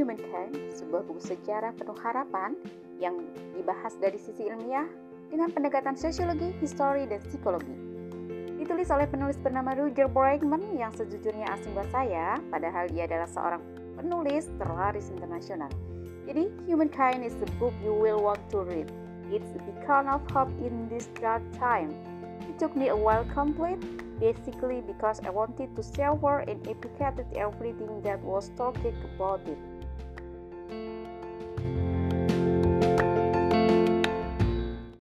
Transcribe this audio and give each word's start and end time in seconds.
Humankind, 0.00 0.56
sebuah 0.72 1.04
buku 1.04 1.20
sejarah 1.20 1.76
penuh 1.76 1.92
harapan 2.00 2.56
yang 2.96 3.20
dibahas 3.52 4.00
dari 4.00 4.16
sisi 4.16 4.48
ilmiah 4.48 4.88
dengan 5.28 5.52
pendekatan 5.52 5.92
sosiologi, 5.92 6.56
histori, 6.64 7.04
dan 7.04 7.20
psikologi. 7.20 7.76
Ditulis 8.56 8.88
oleh 8.88 9.04
penulis 9.04 9.36
bernama 9.36 9.76
Roger 9.76 10.08
Bregman 10.08 10.72
yang 10.72 10.88
sejujurnya 10.96 11.52
asing 11.52 11.76
buat 11.76 11.84
saya, 11.92 12.40
padahal 12.48 12.88
ia 12.96 13.04
adalah 13.04 13.28
seorang 13.28 13.60
penulis 14.00 14.48
terlaris 14.56 15.12
internasional. 15.12 15.68
Jadi, 16.24 16.48
Humankind 16.64 17.20
is 17.20 17.36
the 17.36 17.48
book 17.60 17.76
you 17.84 17.92
will 17.92 18.24
want 18.24 18.40
to 18.48 18.64
read. 18.64 18.88
It's 19.28 19.52
a 19.52 19.60
beacon 19.68 20.08
of 20.08 20.24
hope 20.32 20.48
in 20.64 20.88
this 20.88 21.12
dark 21.20 21.44
time. 21.60 21.92
It 22.48 22.56
took 22.56 22.72
me 22.72 22.88
a 22.88 22.96
while 22.96 23.28
complete, 23.36 23.84
basically 24.16 24.80
because 24.80 25.20
I 25.20 25.28
wanted 25.28 25.76
to 25.76 25.84
savor 25.84 26.40
and 26.48 26.56
appreciate 26.64 27.20
everything 27.36 28.00
that 28.00 28.24
was 28.24 28.48
talked 28.56 28.80
about 28.80 29.44
it. 29.44 29.60